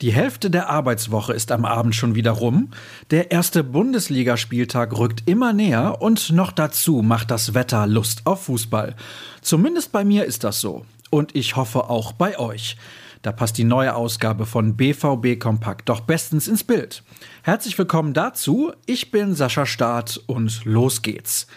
[0.00, 2.70] Die Hälfte der Arbeitswoche ist am Abend schon wieder rum.
[3.10, 8.94] Der erste Bundesligaspieltag rückt immer näher und noch dazu macht das Wetter Lust auf Fußball.
[9.40, 10.86] Zumindest bei mir ist das so.
[11.10, 12.76] Und ich hoffe auch bei euch.
[13.22, 17.02] Da passt die neue Ausgabe von BVB Kompakt doch bestens ins Bild.
[17.42, 18.70] Herzlich willkommen dazu.
[18.86, 21.48] Ich bin Sascha Staat und los geht's.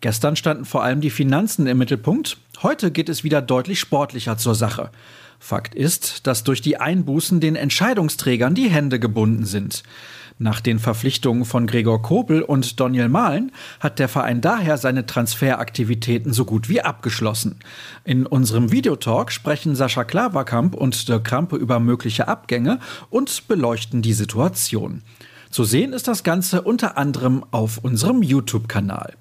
[0.00, 2.36] Gestern standen vor allem die Finanzen im Mittelpunkt.
[2.62, 4.92] Heute geht es wieder deutlich sportlicher zur Sache.
[5.40, 9.82] Fakt ist, dass durch die Einbußen den Entscheidungsträgern die Hände gebunden sind.
[10.38, 16.32] Nach den Verpflichtungen von Gregor Kobel und Daniel Mahlen hat der Verein daher seine Transferaktivitäten
[16.32, 17.56] so gut wie abgeschlossen.
[18.04, 22.78] In unserem Videotalk sprechen Sascha Klaverkamp und Dirk Krampe über mögliche Abgänge
[23.10, 25.02] und beleuchten die Situation.
[25.50, 29.14] Zu sehen ist das Ganze unter anderem auf unserem YouTube-Kanal.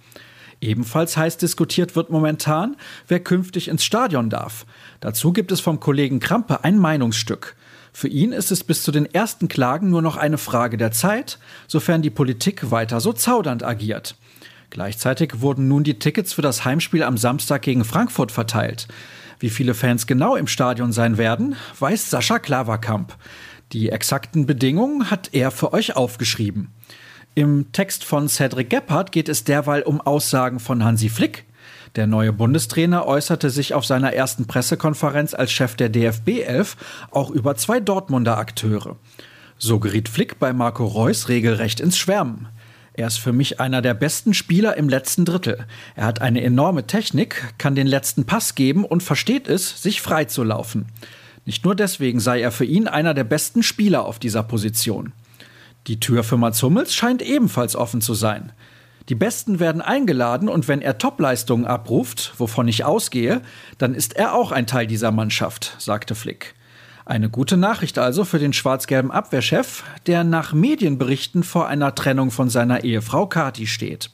[0.62, 2.76] Ebenfalls heiß diskutiert wird momentan,
[3.08, 4.66] wer künftig ins Stadion darf.
[5.00, 7.56] Dazu gibt es vom Kollegen Krampe ein Meinungsstück.
[7.94, 11.40] Für ihn ist es bis zu den ersten Klagen nur noch eine Frage der Zeit,
[11.68, 14.16] sofern die Politik weiter so zaudernd agiert.
[14.70, 18.88] Gleichzeitig wurden nun die Tickets für das Heimspiel am Samstag gegen Frankfurt verteilt.
[19.40, 23.16] Wie viele Fans genau im Stadion sein werden, weiß Sascha Klaverkamp.
[23.72, 26.72] Die exakten Bedingungen hat er für euch aufgeschrieben.
[27.40, 31.46] Im Text von Cedric Gebhardt geht es derweil um Aussagen von Hansi Flick.
[31.96, 36.76] Der neue Bundestrainer äußerte sich auf seiner ersten Pressekonferenz als Chef der DFB 11
[37.12, 38.98] auch über zwei Dortmunder Akteure.
[39.58, 42.50] So geriet Flick bei Marco Reus regelrecht ins Schwärmen.
[42.92, 45.66] Er ist für mich einer der besten Spieler im letzten Drittel.
[45.96, 50.26] Er hat eine enorme Technik, kann den letzten Pass geben und versteht es, sich frei
[50.26, 50.88] zu laufen.
[51.46, 55.14] Nicht nur deswegen sei er für ihn einer der besten Spieler auf dieser Position.
[55.88, 58.52] Die Tür für Mats Hummels scheint ebenfalls offen zu sein.
[59.10, 63.42] Die Besten werden eingeladen und wenn er Topleistungen abruft, wovon ich ausgehe,
[63.80, 66.54] dann ist er auch ein Teil dieser Mannschaft, sagte Flick.
[67.06, 72.52] Eine gute Nachricht also für den schwarz-gelben Abwehrchef, der nach Medienberichten vor einer Trennung von
[72.52, 74.12] seiner Ehefrau Kati steht.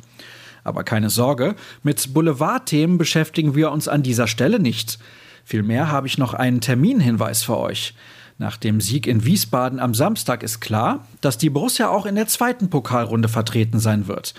[0.64, 4.98] Aber keine Sorge, mit Boulevardthemen beschäftigen wir uns an dieser Stelle nicht.
[5.44, 7.96] Vielmehr habe ich noch einen Terminhinweis für euch.
[8.38, 12.28] Nach dem Sieg in Wiesbaden am Samstag ist klar, dass die Borussia auch in der
[12.28, 14.34] zweiten Pokalrunde vertreten sein wird.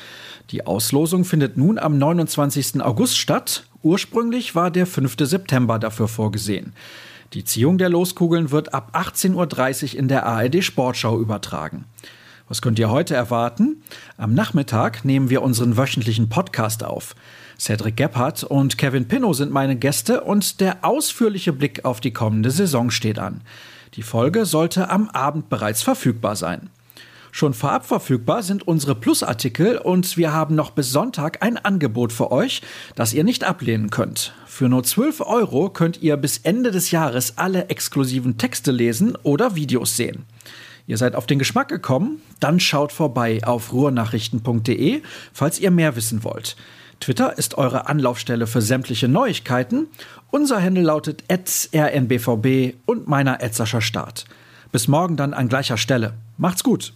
[0.50, 2.82] Die Auslosung findet nun am 29.
[2.82, 3.64] August statt.
[3.82, 5.16] Ursprünglich war der 5.
[5.20, 6.74] September dafür vorgesehen.
[7.32, 11.86] Die Ziehung der Loskugeln wird ab 18.30 Uhr in der ARD Sportschau übertragen.
[12.48, 13.82] Was könnt ihr heute erwarten?
[14.18, 17.16] Am Nachmittag nehmen wir unseren wöchentlichen Podcast auf.
[17.58, 22.50] Cedric Gebhardt und Kevin Pinnow sind meine Gäste und der ausführliche Blick auf die kommende
[22.50, 23.40] Saison steht an.
[23.94, 26.70] Die Folge sollte am Abend bereits verfügbar sein.
[27.36, 32.32] Schon vorab verfügbar sind unsere Plusartikel und wir haben noch bis Sonntag ein Angebot für
[32.32, 32.62] euch,
[32.94, 34.32] das ihr nicht ablehnen könnt.
[34.46, 39.54] Für nur 12 Euro könnt ihr bis Ende des Jahres alle exklusiven Texte lesen oder
[39.54, 40.24] Videos sehen.
[40.86, 42.22] Ihr seid auf den Geschmack gekommen?
[42.40, 45.02] Dann schaut vorbei auf ruhrnachrichten.de,
[45.34, 46.56] falls ihr mehr wissen wollt.
[47.00, 49.88] Twitter ist eure Anlaufstelle für sämtliche Neuigkeiten.
[50.30, 53.40] Unser Handle lautet rnbvb und meiner
[53.80, 54.24] Start.
[54.72, 56.14] Bis morgen dann an gleicher Stelle.
[56.36, 56.92] Macht's gut!